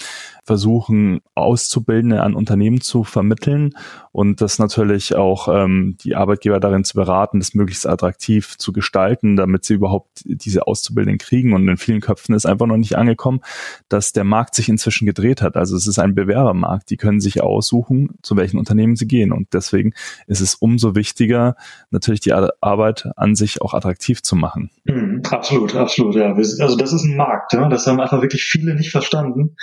versuchen, 0.44 1.20
Auszubildende 1.35 2.23
an 2.23 2.35
Unternehmen 2.35 2.81
zu 2.81 3.05
vermitteln 3.05 3.75
und 4.12 4.41
das 4.41 4.58
natürlich 4.58 5.17
auch 5.17 5.49
ähm, 5.49 5.96
die 6.05 6.14
Arbeitgeber 6.14 6.61
darin 6.61 6.85
zu 6.85 6.94
beraten, 6.94 7.41
das 7.41 7.55
möglichst 7.55 7.87
attraktiv 7.87 8.56
zu 8.58 8.73
gestalten, 8.73 9.37
damit 9.37 9.64
sie 9.64 9.75
überhaupt 9.75 10.23
diese 10.25 10.67
Auszubildenden 10.67 11.19
kriegen. 11.19 11.52
Und 11.52 11.67
in 11.67 11.76
vielen 11.76 12.00
Köpfen 12.00 12.35
ist 12.35 12.46
einfach 12.46 12.67
noch 12.67 12.76
nicht 12.76 12.96
angekommen, 12.96 13.41
dass 13.88 14.12
der 14.12 14.25
Markt 14.25 14.55
sich 14.55 14.69
inzwischen 14.69 15.06
gedreht 15.06 15.43
hat. 15.43 15.56
Also 15.56 15.76
es 15.85 15.97
ist 15.97 15.99
ein 15.99 16.15
Bewerbermarkt. 16.15 16.91
Die 16.91 16.97
können 16.97 17.21
sich 17.21 17.43
aussuchen, 17.43 18.11
zu 18.23 18.37
welchen 18.37 18.59
Unternehmen 18.59 18.97
sie 18.97 19.07
gehen. 19.07 19.33
Und 19.33 19.49
deswegen 19.53 19.93
ist 20.27 20.41
es 20.41 20.55
umso 20.55 20.95
wichtiger, 20.95 21.57
natürlich 21.91 22.21
die 22.21 22.33
Arbeit 22.33 23.09
an 23.17 23.35
sich 23.35 23.63
auch 23.63 23.75
attraktiv 23.75 24.23
zu 24.23 24.37
machen. 24.37 24.71
Mhm, 24.85 25.23
absolut, 25.31 25.75
absolut. 25.75 26.15
Ja. 26.15 26.35
Also 26.35 26.77
das 26.77 26.93
ist 26.93 27.05
ein 27.05 27.17
Markt. 27.17 27.53
Ja? 27.53 27.69
Das 27.69 27.87
haben 27.87 28.01
einfach 28.01 28.23
wirklich 28.23 28.45
viele 28.45 28.75
nicht 28.75 28.91
verstanden. 28.91 29.57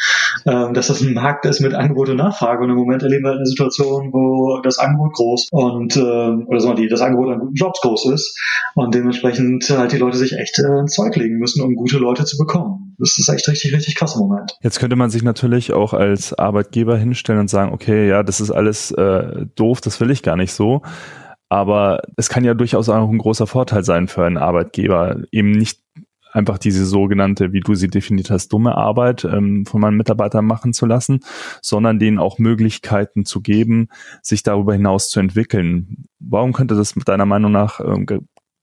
Ähm, 0.45 0.73
dass 0.73 0.87
das 0.87 1.01
ein 1.01 1.13
Markt 1.13 1.45
ist 1.45 1.59
mit 1.59 1.73
Angebot 1.73 2.09
und 2.09 2.17
Nachfrage. 2.17 2.63
Und 2.63 2.69
im 2.69 2.75
Moment 2.75 3.03
erleben 3.03 3.23
wir 3.23 3.29
halt 3.29 3.39
eine 3.39 3.45
Situation, 3.45 4.13
wo 4.13 4.61
das 4.61 4.77
Angebot 4.77 5.13
groß 5.13 5.49
und 5.51 5.95
äh, 5.95 5.99
oder 5.99 6.59
so 6.59 6.73
die 6.73 6.87
das 6.87 7.01
Angebot 7.01 7.33
an 7.33 7.39
guten 7.39 7.55
Jobs 7.55 7.81
groß 7.81 8.11
ist 8.13 8.39
und 8.75 8.93
dementsprechend 8.95 9.69
halt 9.69 9.91
die 9.91 9.97
Leute 9.97 10.17
sich 10.17 10.33
echt 10.37 10.59
äh, 10.59 10.79
ins 10.79 10.93
Zeug 10.93 11.15
legen 11.15 11.37
müssen, 11.37 11.61
um 11.61 11.75
gute 11.75 11.97
Leute 11.97 12.25
zu 12.25 12.37
bekommen. 12.37 12.80
Das 12.97 13.17
ist 13.17 13.29
echt 13.29 13.47
richtig, 13.47 13.73
richtig 13.73 13.95
krass 13.95 14.15
im 14.15 14.21
Moment. 14.21 14.57
Jetzt 14.61 14.79
könnte 14.79 14.95
man 14.95 15.09
sich 15.09 15.23
natürlich 15.23 15.73
auch 15.73 15.93
als 15.93 16.33
Arbeitgeber 16.33 16.97
hinstellen 16.97 17.41
und 17.41 17.49
sagen, 17.49 17.73
okay, 17.73 18.07
ja, 18.07 18.23
das 18.23 18.41
ist 18.41 18.51
alles 18.51 18.91
äh, 18.91 19.45
doof, 19.55 19.81
das 19.81 19.99
will 19.99 20.11
ich 20.11 20.23
gar 20.23 20.35
nicht 20.35 20.53
so. 20.53 20.81
Aber 21.49 22.01
es 22.15 22.29
kann 22.29 22.45
ja 22.45 22.53
durchaus 22.53 22.87
auch 22.87 23.09
ein 23.09 23.17
großer 23.17 23.45
Vorteil 23.45 23.83
sein 23.83 24.07
für 24.07 24.25
einen 24.25 24.37
Arbeitgeber, 24.37 25.21
eben 25.31 25.51
nicht 25.51 25.81
einfach 26.31 26.57
diese 26.57 26.85
sogenannte, 26.85 27.51
wie 27.51 27.59
du 27.59 27.75
sie 27.75 27.89
definiert 27.89 28.29
hast, 28.29 28.49
dumme 28.49 28.77
Arbeit 28.77 29.25
ähm, 29.25 29.65
von 29.65 29.81
meinen 29.81 29.97
Mitarbeitern 29.97 30.45
machen 30.45 30.73
zu 30.73 30.85
lassen, 30.85 31.19
sondern 31.61 31.99
denen 31.99 32.19
auch 32.19 32.39
Möglichkeiten 32.39 33.25
zu 33.25 33.41
geben, 33.41 33.89
sich 34.21 34.43
darüber 34.43 34.73
hinaus 34.73 35.09
zu 35.09 35.19
entwickeln. 35.19 36.05
Warum 36.19 36.53
könnte 36.53 36.75
das 36.75 36.93
deiner 36.93 37.25
Meinung 37.25 37.51
nach 37.51 37.79
ähm, 37.79 38.05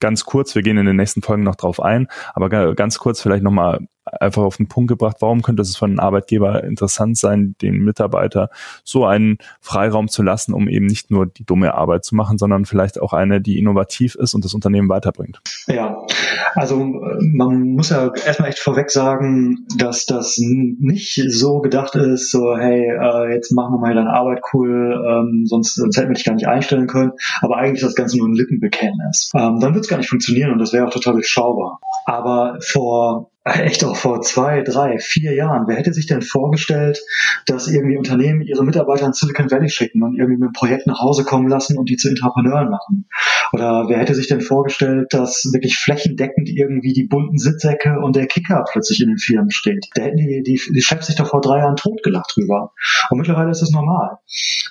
ganz 0.00 0.24
kurz, 0.24 0.54
wir 0.54 0.62
gehen 0.62 0.78
in 0.78 0.86
den 0.86 0.96
nächsten 0.96 1.22
Folgen 1.22 1.42
noch 1.42 1.56
drauf 1.56 1.80
ein, 1.80 2.08
aber 2.34 2.74
ganz 2.74 2.98
kurz 2.98 3.20
vielleicht 3.20 3.42
nochmal 3.42 3.80
einfach 4.20 4.42
auf 4.42 4.56
den 4.56 4.68
Punkt 4.68 4.88
gebracht, 4.88 5.16
warum 5.20 5.42
könnte 5.42 5.62
es 5.62 5.76
für 5.76 5.84
einen 5.84 5.98
Arbeitgeber 5.98 6.64
interessant 6.64 7.18
sein, 7.18 7.54
den 7.62 7.76
Mitarbeiter 7.78 8.50
so 8.84 9.04
einen 9.04 9.38
Freiraum 9.60 10.08
zu 10.08 10.22
lassen, 10.22 10.52
um 10.52 10.68
eben 10.68 10.86
nicht 10.86 11.10
nur 11.10 11.26
die 11.26 11.44
dumme 11.44 11.74
Arbeit 11.74 12.04
zu 12.04 12.14
machen, 12.14 12.38
sondern 12.38 12.64
vielleicht 12.64 13.00
auch 13.00 13.12
eine, 13.12 13.40
die 13.40 13.58
innovativ 13.58 14.14
ist 14.14 14.34
und 14.34 14.44
das 14.44 14.54
Unternehmen 14.54 14.88
weiterbringt? 14.88 15.40
Ja, 15.66 16.06
also 16.54 16.76
man 16.76 17.74
muss 17.74 17.90
ja 17.90 18.12
erstmal 18.26 18.48
echt 18.50 18.58
vorweg 18.58 18.90
sagen, 18.90 19.66
dass 19.76 20.06
das 20.06 20.36
nicht 20.38 21.22
so 21.28 21.60
gedacht 21.60 21.94
ist, 21.94 22.30
so 22.30 22.56
hey, 22.56 22.88
äh, 22.88 23.34
jetzt 23.34 23.52
machen 23.52 23.74
wir 23.74 23.78
mal 23.78 23.94
deine 23.94 24.12
Arbeit 24.12 24.40
cool, 24.52 25.04
ähm, 25.08 25.46
sonst, 25.46 25.74
sonst 25.74 25.96
hätten 25.96 26.08
wir 26.08 26.14
dich 26.14 26.24
gar 26.24 26.34
nicht 26.34 26.48
einstellen 26.48 26.86
können, 26.86 27.12
aber 27.40 27.56
eigentlich 27.56 27.82
ist 27.82 27.88
das 27.88 27.94
Ganze 27.94 28.18
nur 28.18 28.28
ein 28.28 28.34
Lippenbekenntnis. 28.34 29.30
Ähm, 29.34 29.60
dann 29.60 29.74
wird 29.74 29.84
es 29.84 29.88
gar 29.88 29.98
nicht 29.98 30.08
funktionieren 30.08 30.52
und 30.52 30.58
das 30.58 30.72
wäre 30.72 30.86
auch 30.86 30.92
total 30.92 31.14
durchschaubar. 31.14 31.80
Aber 32.08 32.56
vor 32.62 33.32
echt 33.44 33.84
auch 33.84 33.96
vor 33.96 34.22
zwei, 34.22 34.62
drei, 34.62 34.98
vier 34.98 35.34
Jahren. 35.34 35.64
Wer 35.66 35.76
hätte 35.76 35.92
sich 35.92 36.06
denn 36.06 36.22
vorgestellt, 36.22 36.98
dass 37.44 37.68
irgendwie 37.68 37.98
Unternehmen 37.98 38.40
ihre 38.40 38.64
Mitarbeiter 38.64 39.04
in 39.04 39.12
Silicon 39.12 39.50
Valley 39.50 39.68
schicken 39.68 40.02
und 40.02 40.14
irgendwie 40.16 40.38
mit 40.38 40.44
einem 40.44 40.52
Projekt 40.52 40.86
nach 40.86 41.00
Hause 41.00 41.24
kommen 41.24 41.48
lassen 41.48 41.76
und 41.76 41.90
die 41.90 41.98
zu 41.98 42.08
Entrepreneuren 42.08 42.70
machen? 42.70 43.08
Oder 43.52 43.90
wer 43.90 43.98
hätte 43.98 44.14
sich 44.14 44.26
denn 44.26 44.40
vorgestellt, 44.40 45.08
dass 45.10 45.50
wirklich 45.52 45.76
flächendeckend 45.76 46.48
irgendwie 46.48 46.94
die 46.94 47.04
bunten 47.04 47.36
Sitzsäcke 47.36 47.98
und 48.00 48.16
der 48.16 48.26
Kicker 48.26 48.64
plötzlich 48.70 49.02
in 49.02 49.08
den 49.08 49.18
Firmen 49.18 49.50
steht? 49.50 49.86
Da 49.94 50.04
hätten 50.04 50.16
die, 50.16 50.42
die, 50.42 50.60
die 50.72 50.82
Chefs 50.82 51.08
sich 51.08 51.16
doch 51.16 51.28
vor 51.28 51.42
drei 51.42 51.58
Jahren 51.58 51.76
totgelacht 51.76 52.32
drüber. 52.34 52.72
Und 53.10 53.18
mittlerweile 53.18 53.50
ist 53.50 53.62
es 53.62 53.70
normal. 53.70 54.16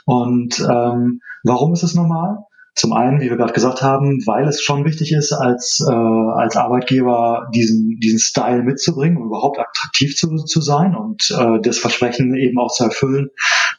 Und 0.06 0.60
ähm, 0.60 1.22
warum 1.44 1.74
ist 1.74 1.84
es 1.84 1.94
normal? 1.94 2.46
Zum 2.78 2.94
einen, 2.94 3.20
wie 3.20 3.30
wir 3.30 3.38
gerade 3.38 3.54
gesagt 3.54 3.82
haben, 3.82 4.22
weil 4.28 4.48
es 4.48 4.62
schon 4.62 4.86
wichtig 4.86 5.12
ist, 5.12 5.34
als, 5.34 5.84
äh, 5.90 5.92
als 5.92 6.56
Arbeitgeber 6.56 7.50
diesen, 7.54 8.00
diesen 8.00 8.20
Style 8.20 8.62
mitzubringen, 8.62 9.18
um 9.18 9.26
überhaupt 9.26 9.58
attraktiv 9.58 10.16
zu, 10.16 10.36
zu 10.46 10.62
sein 10.62 10.96
und 10.96 11.36
äh, 11.36 11.60
das 11.60 11.80
Versprechen 11.80 12.36
eben 12.36 12.60
auch 12.60 12.72
zu 12.72 12.84
erfüllen, 12.84 13.30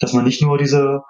dass 0.01 0.15
man 0.15 0.25
nicht 0.25 0.43
nur 0.43 0.59
diese 0.59 1.03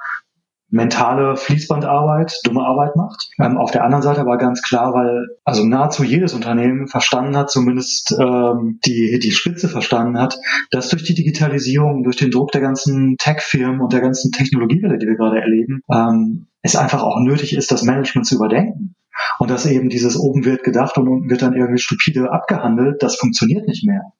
mentale 0.71 1.37
Fließbandarbeit, 1.37 2.41
dumme 2.45 2.61
Arbeit 2.63 2.95
macht. 2.95 3.31
Ähm, 3.41 3.57
auf 3.57 3.71
der 3.71 3.85
anderen 3.85 4.03
Seite 4.03 4.21
aber 4.21 4.37
ganz 4.37 4.61
klar, 4.61 4.93
weil 4.93 5.39
also 5.45 5.65
nahezu 5.65 6.05
jedes 6.05 6.35
Unternehmen 6.35 6.89
verstanden 6.89 7.37
hat, 7.39 7.51
zumindest 7.51 8.15
ähm, 8.21 8.81
die, 8.85 9.19
die 9.19 9.31
Spitze 9.31 9.69
verstanden 9.69 10.19
hat, 10.21 10.39
dass 10.71 10.91
durch 10.91 11.05
die 11.05 11.15
Digitalisierung, 11.15 12.03
durch 12.03 12.17
den 12.17 12.31
Druck 12.31 12.53
der 12.53 12.61
ganzen 12.61 13.17
Tech-Firmen 13.17 13.81
und 13.81 13.95
der 13.95 14.03
ganzen 14.03 14.31
Technologiewelle, 14.31 14.99
die 14.99 15.07
wir 15.07 15.17
gerade 15.17 15.41
erleben, 15.41 15.81
ähm, 15.91 16.49
es 16.69 16.77
einfach 16.77 17.03
auch 17.03 17.19
nötig 17.21 17.55
ist, 17.55 17.71
das 17.71 17.83
Management 17.83 18.27
zu 18.27 18.37
überdenken. 18.37 18.95
Und 19.39 19.51
dass 19.51 19.67
eben 19.67 19.89
dieses 19.89 20.17
oben 20.17 20.45
wird 20.45 20.63
gedacht 20.63 20.97
und 20.97 21.09
unten 21.09 21.31
wird 21.31 21.43
dann 21.43 21.55
irgendwie 21.55 21.81
stupide 21.81 22.31
abgehandelt, 22.33 23.03
das 23.03 23.17
funktioniert 23.17 23.67
nicht 23.67 23.85
mehr. 23.85 24.13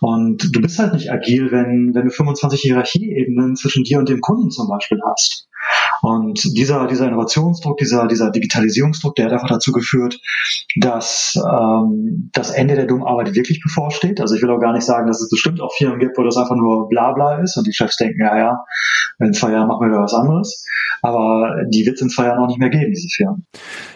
Und 0.00 0.54
du 0.54 0.60
bist 0.60 0.78
halt 0.78 0.94
nicht 0.94 1.12
agil, 1.12 1.52
wenn, 1.52 1.94
wenn 1.94 2.06
du 2.06 2.10
25 2.10 2.60
Hierarchieebenen 2.60 3.54
zwischen 3.54 3.84
dir 3.84 3.98
und 3.98 4.08
dem 4.08 4.20
Kunden 4.20 4.50
zum 4.50 4.68
Beispiel 4.68 4.98
hast. 5.06 5.48
Und 6.02 6.56
dieser, 6.56 6.86
dieser 6.86 7.08
Innovationsdruck, 7.08 7.76
dieser, 7.76 8.06
dieser 8.06 8.30
Digitalisierungsdruck, 8.30 9.14
der 9.16 9.26
hat 9.26 9.32
einfach 9.32 9.48
dazu 9.48 9.72
geführt, 9.72 10.20
dass 10.76 11.36
ähm, 11.36 12.30
das 12.32 12.50
Ende 12.50 12.74
der 12.74 12.86
dummen 12.86 13.06
Arbeit 13.06 13.34
wirklich 13.34 13.60
bevorsteht. 13.62 14.20
Also 14.20 14.34
ich 14.34 14.42
will 14.42 14.50
auch 14.50 14.60
gar 14.60 14.72
nicht 14.72 14.86
sagen, 14.86 15.06
dass 15.06 15.20
es 15.20 15.28
bestimmt 15.28 15.60
auch 15.60 15.74
Firmen 15.74 15.98
gibt, 15.98 16.16
wo 16.16 16.22
das 16.22 16.36
einfach 16.36 16.56
nur 16.56 16.88
Blabla 16.88 17.38
ist 17.42 17.56
und 17.56 17.66
die 17.66 17.72
Chefs 17.72 17.96
denken, 17.96 18.20
ja, 18.20 18.36
ja, 18.36 18.64
in 19.18 19.34
zwei 19.34 19.52
Jahren 19.52 19.68
machen 19.68 19.86
wir 19.86 19.94
da 19.94 20.02
was 20.02 20.14
anderes. 20.14 20.64
Aber 21.02 21.56
die 21.68 21.84
wird 21.84 21.96
es 21.96 22.02
in 22.02 22.10
zwei 22.10 22.24
Jahren 22.24 22.38
auch 22.38 22.48
nicht 22.48 22.58
mehr 22.58 22.70
geben, 22.70 22.92
diese 22.92 23.08
Firmen. 23.08 23.46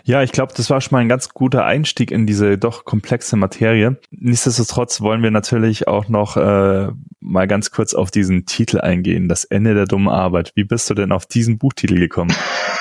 Ja, 0.04 0.22
ich 0.22 0.32
glaube, 0.32 0.52
das 0.56 0.70
war 0.70 0.80
schon 0.80 0.96
mal 0.96 1.00
ein 1.00 1.08
ganz 1.08 1.30
guter 1.30 1.64
Einstieg 1.64 2.10
in 2.10 2.26
diese 2.26 2.58
doch 2.58 2.84
komplexe 2.84 3.36
Materie. 3.36 3.98
Nichtsdestotrotz 4.10 5.00
wollen 5.00 5.22
wir 5.22 5.30
natürlich 5.30 5.88
auch 5.88 6.08
noch 6.08 6.36
äh, 6.36 6.88
mal 7.20 7.46
ganz 7.46 7.70
kurz 7.70 7.94
auf 7.94 8.10
diesen 8.10 8.44
Titel 8.46 8.80
eingehen, 8.80 9.28
das 9.28 9.44
Ende 9.44 9.74
der 9.74 9.86
dummen 9.86 10.08
Arbeit. 10.08 10.52
Wie 10.54 10.64
bist 10.64 10.88
du 10.90 10.94
denn 10.94 11.10
auf 11.10 11.26
diesen 11.26 11.53
Buchtitel 11.58 11.98
gekommen? 11.98 12.34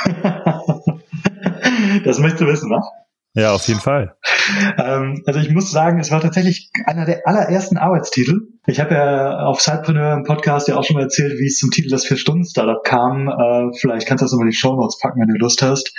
das 2.04 2.20
möchtest 2.20 2.42
du 2.42 2.48
wissen, 2.48 2.70
ne? 2.70 2.82
Ja, 3.36 3.54
auf 3.54 3.68
jeden 3.68 3.80
Fall. 3.80 4.16
Ähm, 4.78 5.24
also 5.26 5.40
ich 5.40 5.50
muss 5.50 5.72
sagen, 5.72 6.00
es 6.00 6.12
war 6.12 6.22
tatsächlich 6.22 6.70
einer 6.86 7.06
der 7.06 7.26
allerersten 7.26 7.78
Arbeitstitel. 7.78 8.42
Ich 8.68 8.80
habe 8.80 8.94
ja 8.94 9.40
auf 9.46 9.60
Sidepreneur 9.60 10.14
im 10.14 10.24
Podcast 10.24 10.68
ja 10.68 10.78
auch 10.78 10.84
schon 10.84 10.98
mal 10.98 11.04
erzählt, 11.04 11.40
wie 11.40 11.48
es 11.48 11.58
zum 11.58 11.72
Titel 11.72 11.90
das 11.90 12.06
Vier-Stunden-Startup 12.06 12.84
kam. 12.84 13.30
Äh, 13.30 13.76
vielleicht 13.80 14.08
kannst 14.08 14.22
du 14.22 14.26
das 14.26 14.32
nochmal 14.32 14.48
in 14.48 14.52
die 14.52 14.58
Show 14.58 14.76
Notes 14.76 15.00
packen, 15.00 15.20
wenn 15.20 15.28
du 15.28 15.40
Lust 15.40 15.64
hast. 15.64 15.94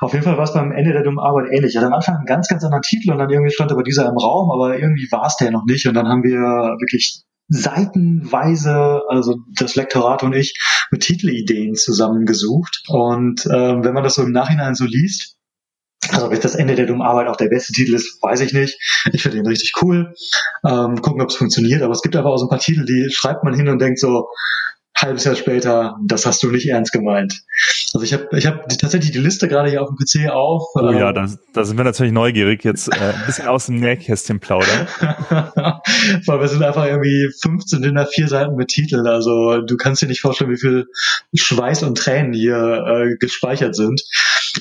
Auf 0.00 0.12
jeden 0.12 0.24
Fall 0.24 0.36
war 0.36 0.44
es 0.44 0.54
beim 0.54 0.70
Ende 0.70 0.92
der 0.92 1.02
dummen 1.02 1.18
Arbeit 1.18 1.46
ähnlich. 1.50 1.72
Ich 1.72 1.76
hatte 1.76 1.88
am 1.88 1.94
Anfang 1.94 2.16
einen 2.18 2.26
ganz, 2.26 2.46
ganz 2.46 2.62
anderen 2.62 2.82
Titel 2.82 3.10
und 3.10 3.18
dann 3.18 3.30
irgendwie 3.30 3.52
stand 3.52 3.72
aber 3.72 3.82
dieser 3.82 4.08
im 4.08 4.16
Raum, 4.16 4.52
aber 4.52 4.78
irgendwie 4.78 5.08
war 5.10 5.26
es 5.26 5.36
der 5.36 5.50
noch 5.50 5.64
nicht. 5.66 5.88
Und 5.88 5.94
dann 5.94 6.06
haben 6.06 6.22
wir 6.22 6.38
wirklich 6.78 7.22
seitenweise, 7.48 9.02
also 9.08 9.36
das 9.54 9.76
Lektorat 9.76 10.22
und 10.22 10.34
ich, 10.34 10.54
mit 10.90 11.02
Titelideen 11.02 11.74
zusammengesucht. 11.74 12.82
Und 12.88 13.46
ähm, 13.46 13.84
wenn 13.84 13.94
man 13.94 14.04
das 14.04 14.14
so 14.14 14.22
im 14.22 14.32
Nachhinein 14.32 14.74
so 14.74 14.84
liest, 14.84 15.36
also 16.10 16.26
ob 16.26 16.32
jetzt 16.32 16.44
das 16.44 16.54
Ende 16.54 16.74
der 16.74 16.86
dummen 16.86 17.02
Arbeit 17.02 17.28
auch 17.28 17.36
der 17.36 17.48
beste 17.48 17.72
Titel 17.72 17.94
ist, 17.94 18.22
weiß 18.22 18.40
ich 18.40 18.52
nicht. 18.52 18.78
Ich 19.12 19.22
finde 19.22 19.38
ihn 19.38 19.46
richtig 19.46 19.72
cool. 19.82 20.14
Ähm, 20.64 21.00
gucken, 21.00 21.22
ob 21.22 21.30
es 21.30 21.36
funktioniert. 21.36 21.82
Aber 21.82 21.92
es 21.92 22.02
gibt 22.02 22.16
aber 22.16 22.30
auch 22.30 22.38
so 22.38 22.46
ein 22.46 22.50
paar 22.50 22.58
Titel, 22.58 22.84
die 22.84 23.08
schreibt 23.10 23.44
man 23.44 23.54
hin 23.54 23.68
und 23.68 23.80
denkt 23.80 23.98
so, 23.98 24.28
halbes 24.96 25.24
Jahr 25.24 25.36
später, 25.36 25.96
das 26.06 26.26
hast 26.26 26.42
du 26.42 26.50
nicht 26.50 26.68
ernst 26.68 26.92
gemeint. 26.92 27.42
Also 27.96 28.04
ich 28.04 28.12
habe 28.12 28.28
ich 28.36 28.44
hab 28.44 28.68
tatsächlich 28.68 29.12
die 29.12 29.20
Liste 29.20 29.48
gerade 29.48 29.70
hier 29.70 29.80
auf 29.80 29.88
dem 29.88 29.96
PC 29.96 30.30
auf. 30.30 30.64
Oh 30.74 30.90
ja, 30.90 31.08
ähm, 31.08 31.14
da, 31.14 31.26
da 31.54 31.64
sind 31.64 31.78
wir 31.78 31.84
natürlich 31.84 32.12
neugierig, 32.12 32.62
jetzt 32.62 32.88
äh, 32.88 33.14
ein 33.14 33.24
bisschen 33.24 33.48
aus 33.48 33.66
dem 33.66 33.76
Nähkästchen 33.76 34.38
plaudern. 34.38 34.86
Weil 35.00 36.40
wir 36.40 36.48
sind 36.48 36.62
einfach 36.62 36.84
irgendwie 36.84 37.30
15 37.40 37.82
in 37.84 37.94
der 37.94 38.06
vier 38.06 38.28
Seiten 38.28 38.54
mit 38.54 38.68
Titeln. 38.68 39.06
Also 39.06 39.62
du 39.62 39.78
kannst 39.78 40.02
dir 40.02 40.08
nicht 40.08 40.20
vorstellen, 40.20 40.50
wie 40.50 40.58
viel 40.58 40.88
Schweiß 41.34 41.84
und 41.84 41.96
Tränen 41.96 42.34
hier 42.34 42.84
äh, 42.86 43.16
gespeichert 43.16 43.74
sind. 43.74 44.02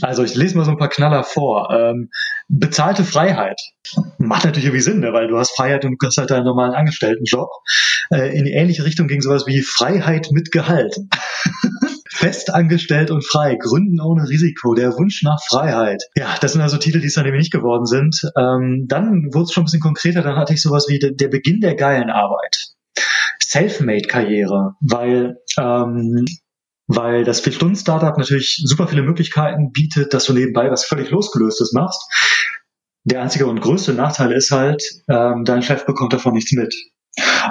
Also 0.01 0.23
ich 0.23 0.33
lese 0.35 0.55
mal 0.55 0.63
so 0.63 0.71
ein 0.71 0.77
paar 0.77 0.87
Knaller 0.87 1.25
vor. 1.25 1.71
Ähm, 1.71 2.11
bezahlte 2.47 3.03
Freiheit. 3.03 3.59
Macht 4.17 4.45
natürlich 4.45 4.67
irgendwie 4.67 4.81
Sinn, 4.81 5.01
ne? 5.01 5.11
weil 5.11 5.27
du 5.27 5.37
hast 5.37 5.57
Freiheit 5.57 5.83
und 5.83 6.01
du 6.01 6.07
hast 6.07 6.17
halt 6.17 6.31
deinen 6.31 6.45
normalen 6.45 6.73
Angestelltenjob. 6.73 7.49
Äh, 8.11 8.37
in 8.37 8.45
die 8.45 8.53
ähnliche 8.53 8.85
Richtung 8.85 9.09
ging 9.09 9.19
sowas 9.19 9.45
wie 9.45 9.61
Freiheit 9.61 10.29
mit 10.31 10.53
Gehalt. 10.53 10.95
Festangestellt 12.15 13.11
und 13.11 13.25
frei, 13.25 13.55
Gründen 13.55 13.99
ohne 13.99 14.27
Risiko, 14.29 14.73
der 14.73 14.93
Wunsch 14.93 15.21
nach 15.23 15.41
Freiheit. 15.47 16.03
Ja, 16.15 16.35
das 16.39 16.53
sind 16.53 16.61
also 16.61 16.77
Titel, 16.77 17.01
die 17.01 17.07
es 17.07 17.13
dann 17.13 17.25
eben 17.25 17.37
nicht 17.37 17.51
geworden 17.51 17.85
sind. 17.85 18.21
Ähm, 18.37 18.85
dann 18.87 19.33
wurde 19.33 19.43
es 19.43 19.51
schon 19.51 19.63
ein 19.63 19.65
bisschen 19.65 19.81
konkreter, 19.81 20.21
dann 20.21 20.37
hatte 20.37 20.53
ich 20.53 20.61
sowas 20.61 20.87
wie 20.87 20.99
der 20.99 21.27
Beginn 21.27 21.59
der 21.59 21.75
geilen 21.75 22.09
Arbeit. 22.09 22.55
Selfmade-Karriere, 23.39 24.75
weil 24.81 25.37
ähm, 25.57 26.25
weil 26.87 27.23
das 27.23 27.39
Vier-Stunden-Startup 27.39 28.17
natürlich 28.17 28.61
super 28.63 28.87
viele 28.87 29.01
Möglichkeiten 29.01 29.71
bietet, 29.71 30.13
dass 30.13 30.25
du 30.25 30.33
nebenbei 30.33 30.69
was 30.69 30.85
völlig 30.85 31.09
losgelöstes 31.09 31.73
machst. 31.73 32.01
Der 33.05 33.21
einzige 33.21 33.47
und 33.47 33.61
größte 33.61 33.93
Nachteil 33.93 34.31
ist 34.31 34.51
halt, 34.51 34.83
ähm, 35.09 35.43
dein 35.45 35.61
Chef 35.61 35.85
bekommt 35.85 36.13
davon 36.13 36.33
nichts 36.33 36.51
mit. 36.51 36.73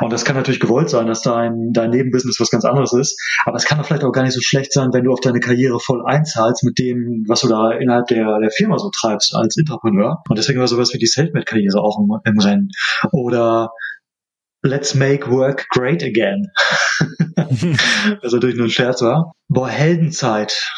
Und 0.01 0.13
das 0.13 0.25
kann 0.25 0.37
natürlich 0.37 0.61
gewollt 0.61 0.91
sein, 0.91 1.07
dass 1.07 1.23
dein, 1.23 1.73
dein 1.73 1.91
Nebenbusiness 1.91 2.41
was 2.41 2.51
ganz 2.51 2.65
anderes 2.65 2.93
ist. 2.93 3.19
Aber 3.47 3.57
es 3.57 3.65
kann 3.65 3.79
doch 3.79 3.87
vielleicht 3.87 4.05
auch 4.05 4.13
gar 4.13 4.23
nicht 4.23 4.35
so 4.35 4.41
schlecht 4.41 4.73
sein, 4.73 4.91
wenn 4.93 5.05
du 5.05 5.13
auf 5.13 5.21
deine 5.21 5.41
Karriere 5.41 5.81
voll 5.81 6.05
einzahlst 6.05 6.65
mit 6.65 6.79
dem, 6.79 7.25
was 7.29 7.41
du 7.41 7.49
da 7.49 7.73
innerhalb 7.73 8.07
der, 8.09 8.39
der 8.41 8.51
Firma 8.51 8.79
so 8.79 8.91
treibst 8.91 9.35
als 9.35 9.57
Entrepreneur. 9.57 10.23
Und 10.29 10.39
deswegen 10.39 10.61
war 10.61 10.69
sowas 10.69 10.93
wie 10.93 10.99
die 10.99 11.07
Selfmade-Karriere 11.07 11.81
auch 11.81 11.99
im, 11.99 12.09
im 12.25 12.39
Rennen. 12.39 12.71
Oder 13.13 13.71
Let's 14.67 14.95
make 14.95 15.31
work 15.31 15.67
great 15.69 16.03
again. 16.03 16.51
was 18.23 18.33
natürlich 18.33 18.57
nur 18.57 18.67
ein 18.67 18.71
Scherz 18.71 19.03
war. 19.03 19.35
Boah, 19.49 19.69
Heldenzeit. 19.69 20.73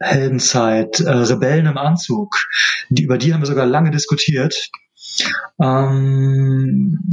Heldenzeit, 0.00 0.98
äh, 0.98 1.10
Rebellen 1.10 1.66
im 1.66 1.78
Anzug. 1.78 2.36
Die, 2.90 3.04
über 3.04 3.16
die 3.16 3.32
haben 3.32 3.40
wir 3.40 3.46
sogar 3.46 3.66
lange 3.66 3.92
diskutiert. 3.92 4.68
Ähm, 5.62 7.08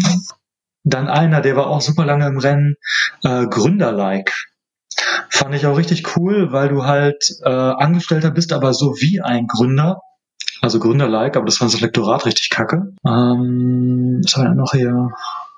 dann 0.83 1.07
einer, 1.07 1.41
der 1.41 1.55
war 1.55 1.67
auch 1.67 1.81
super 1.81 2.05
lange 2.05 2.27
im 2.27 2.38
Rennen, 2.38 2.75
äh, 3.23 3.45
Gründerlike. 3.47 4.33
Fand 5.29 5.55
ich 5.55 5.65
auch 5.65 5.77
richtig 5.77 6.15
cool, 6.17 6.51
weil 6.51 6.69
du 6.69 6.83
halt 6.83 7.23
äh, 7.43 7.50
Angestellter 7.50 8.31
bist, 8.31 8.53
aber 8.53 8.73
so 8.73 8.95
wie 9.00 9.21
ein 9.21 9.47
Gründer. 9.47 10.01
Also 10.61 10.79
Gründerlike, 10.79 11.38
aber 11.38 11.45
das 11.45 11.57
fand 11.57 11.73
das 11.73 11.81
Lektorat 11.81 12.25
richtig 12.25 12.50
kacke. 12.50 12.93
Ähm, 13.05 14.21
was 14.23 14.35
haben 14.35 14.43
wir 14.43 14.55
noch 14.55 14.71
hier? 14.73 15.09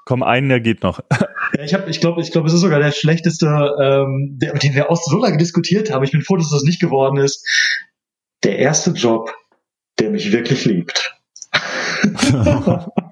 Komm, 0.06 0.24
einen, 0.24 0.50
der 0.50 0.60
geht 0.60 0.84
noch. 0.84 1.00
Ja, 1.56 1.64
ich 1.64 1.76
habe, 1.76 1.88
ich 1.88 2.00
glaube, 2.00 2.20
ich 2.20 2.32
glaube, 2.32 2.48
es 2.48 2.54
ist 2.56 2.62
sogar 2.62 2.80
der 2.80 2.92
schlechteste, 2.92 3.46
ähm, 3.46 4.40
der, 4.42 4.54
den 4.54 4.74
wir 4.74 4.90
auch 4.90 4.98
so 4.98 5.20
lange 5.20 5.38
diskutiert 5.38 5.92
haben. 5.92 6.04
Ich 6.04 6.12
bin 6.12 6.24
froh, 6.24 6.36
dass 6.36 6.50
das 6.50 6.64
nicht 6.64 6.82
geworden 6.82 7.18
ist. 7.18 7.46
Der 8.44 8.58
erste 8.58 8.90
Job, 8.90 9.32
der 10.00 10.10
mich 10.10 10.32
wirklich 10.32 10.66
liebt. 10.66 11.16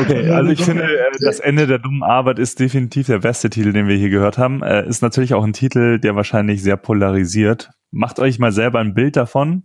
Okay, 0.00 0.30
also 0.30 0.50
ich 0.50 0.64
finde, 0.64 0.84
äh, 0.84 1.10
das 1.20 1.40
Ende 1.40 1.66
der 1.66 1.78
dummen 1.78 2.02
Arbeit 2.02 2.38
ist 2.38 2.58
definitiv 2.60 3.06
der 3.06 3.18
beste 3.18 3.50
Titel, 3.50 3.72
den 3.72 3.88
wir 3.88 3.96
hier 3.96 4.10
gehört 4.10 4.38
haben. 4.38 4.62
Äh, 4.62 4.86
ist 4.88 5.02
natürlich 5.02 5.34
auch 5.34 5.44
ein 5.44 5.52
Titel, 5.52 5.98
der 5.98 6.16
wahrscheinlich 6.16 6.62
sehr 6.62 6.76
polarisiert. 6.76 7.70
Macht 7.90 8.18
euch 8.18 8.38
mal 8.38 8.52
selber 8.52 8.80
ein 8.80 8.94
Bild 8.94 9.16
davon. 9.16 9.64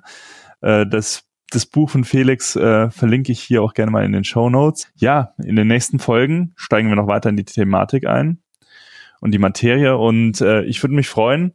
Äh, 0.62 0.86
das, 0.86 1.24
das 1.52 1.66
Buch 1.66 1.90
von 1.90 2.04
Felix 2.04 2.52
verlinke 2.52 3.32
ich 3.32 3.40
hier 3.40 3.64
auch 3.64 3.74
gerne 3.74 3.90
mal 3.90 4.04
in 4.04 4.12
den 4.12 4.26
Show 4.26 4.50
Notes. 4.50 4.92
Ja, 4.96 5.34
in 5.42 5.56
den 5.56 5.68
nächsten 5.68 5.98
Folgen 5.98 6.52
steigen 6.58 6.90
wir 6.90 6.98
noch 6.98 7.08
weiter 7.08 7.30
in 7.30 7.38
die 7.38 7.46
Thematik 7.46 8.06
ein 8.06 8.40
und 9.22 9.32
die 9.32 9.40
Materie. 9.40 9.96
Und 9.96 10.42
ich 10.42 10.84
würde 10.84 10.94
mich 10.94 11.08
freuen, 11.08 11.54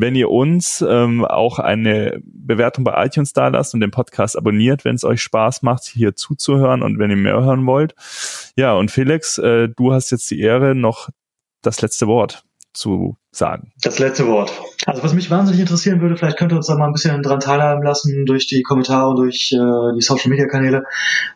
wenn 0.00 0.14
ihr 0.14 0.30
uns 0.30 0.84
ähm, 0.86 1.24
auch 1.24 1.58
eine 1.58 2.20
Bewertung 2.24 2.84
bei 2.84 3.04
iTunes 3.04 3.32
da 3.32 3.48
lasst 3.48 3.74
und 3.74 3.80
den 3.80 3.90
Podcast 3.90 4.36
abonniert, 4.36 4.84
wenn 4.84 4.94
es 4.94 5.04
euch 5.04 5.22
Spaß 5.22 5.62
macht, 5.62 5.84
hier 5.84 6.16
zuzuhören 6.16 6.82
und 6.82 6.98
wenn 6.98 7.10
ihr 7.10 7.16
mehr 7.16 7.42
hören 7.42 7.66
wollt. 7.66 7.94
Ja, 8.56 8.74
und 8.74 8.90
Felix, 8.90 9.38
äh, 9.38 9.68
du 9.68 9.92
hast 9.92 10.10
jetzt 10.10 10.30
die 10.30 10.40
Ehre, 10.40 10.74
noch 10.74 11.10
das 11.62 11.82
letzte 11.82 12.06
Wort 12.06 12.44
zu 12.72 13.16
sagen. 13.32 13.72
Das 13.82 13.98
letzte 13.98 14.26
Wort. 14.26 14.52
Also 14.86 15.02
was 15.02 15.12
mich 15.12 15.30
wahnsinnig 15.30 15.60
interessieren 15.60 16.00
würde, 16.00 16.16
vielleicht 16.16 16.38
könnt 16.38 16.52
ihr 16.52 16.56
uns 16.56 16.66
da 16.66 16.76
mal 16.76 16.86
ein 16.86 16.92
bisschen 16.92 17.22
dran 17.22 17.40
teilhaben 17.40 17.82
lassen 17.82 18.26
durch 18.26 18.46
die 18.46 18.62
Kommentare 18.62 19.10
und 19.10 19.16
durch 19.16 19.52
äh, 19.52 19.94
die 19.96 20.02
Social 20.02 20.30
Media 20.30 20.46
Kanäle. 20.46 20.84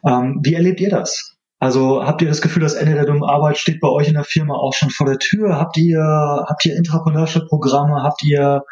Ähm, 0.07 0.41
wie 0.43 0.55
erlebt 0.55 0.81
ihr 0.81 0.91
das? 0.91 1.34
Also 1.65 2.05
habt 2.05 2.21
ihr 2.21 2.29
das 2.29 2.43
Gefühl, 2.43 2.63
das 2.63 2.75
Ende 2.75 2.93
der 2.93 3.07
dummen 3.07 3.25
Arbeit 3.25 3.57
steht 3.57 3.81
bei 3.81 3.89
euch 3.89 4.09
in 4.09 4.13
der 4.13 4.25
Firma 4.25 4.53
auch 4.53 4.75
schon 4.75 4.91
vor 4.91 5.07
der 5.07 5.17
Tür? 5.17 5.59
Habt 5.59 5.79
ihr, 5.79 5.99
habt 5.99 6.63
ihr 6.67 6.77
Intrapreneurship-Programme? 6.77 8.03
Habt 8.03 8.23
ihr, 8.23 8.65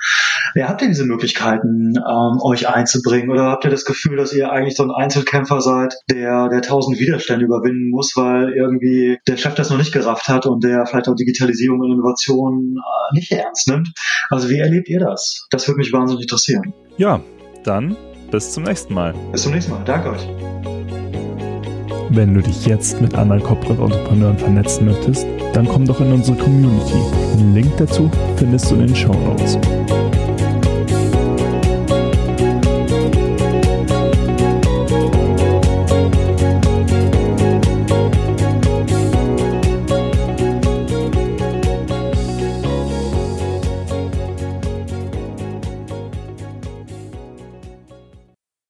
ja, 0.55 0.69
habt 0.69 0.83
ihr 0.83 0.89
diese 0.89 1.07
Möglichkeiten, 1.07 1.95
ähm, 1.97 2.39
euch 2.43 2.69
einzubringen? 2.69 3.31
Oder 3.31 3.45
habt 3.45 3.65
ihr 3.65 3.71
das 3.71 3.87
Gefühl, 3.87 4.19
dass 4.19 4.35
ihr 4.35 4.53
eigentlich 4.53 4.77
so 4.77 4.83
ein 4.83 4.91
Einzelkämpfer 4.91 5.63
seid, 5.63 5.95
der, 6.11 6.51
der 6.51 6.61
tausend 6.61 7.01
Widerstände 7.01 7.47
überwinden 7.47 7.89
muss, 7.89 8.15
weil 8.15 8.53
irgendwie 8.53 9.19
der 9.27 9.39
Chef 9.39 9.55
das 9.55 9.71
noch 9.71 9.79
nicht 9.79 9.93
gerafft 9.93 10.29
hat 10.29 10.45
und 10.45 10.63
der 10.63 10.85
vielleicht 10.85 11.09
auch 11.09 11.15
Digitalisierung 11.15 11.81
und 11.81 11.93
Innovation 11.93 12.77
äh, 12.77 13.15
nicht 13.15 13.33
ernst 13.33 13.69
nimmt? 13.69 13.89
Also 14.29 14.51
wie 14.51 14.59
erlebt 14.59 14.91
ihr 14.91 15.01
das? 15.01 15.47
Das 15.49 15.67
würde 15.67 15.79
mich 15.79 15.95
wahnsinnig 15.95 16.25
interessieren. 16.25 16.75
Ja, 16.99 17.23
dann 17.65 17.97
bis 18.31 18.53
zum 18.53 18.65
nächsten 18.65 18.93
Mal. 18.93 19.15
Bis 19.33 19.45
zum 19.45 19.53
nächsten 19.53 19.73
Mal. 19.73 19.83
Danke 19.87 20.11
euch. 20.11 20.29
Wenn 22.15 22.35
du 22.35 22.43
dich 22.43 22.67
jetzt 22.67 23.01
mit 23.01 23.15
anderen 23.15 23.43
Corporate 23.43 23.83
Entrepreneuren 23.83 24.37
vernetzen 24.37 24.85
möchtest, 24.85 25.27
dann 25.55 25.67
komm 25.67 25.87
doch 25.87 25.99
in 26.03 26.13
unsere 26.13 26.37
Community. 26.37 27.01
Den 27.39 27.55
Link 27.55 27.73
dazu 27.79 28.11
findest 28.37 28.71
du 28.71 28.75
in 28.75 28.89
den 28.89 28.95
Show 28.95 29.15
Notes. 29.15 29.57